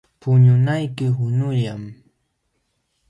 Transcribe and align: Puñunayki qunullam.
Puñunayki 0.21 1.07
qunullam. 1.17 1.83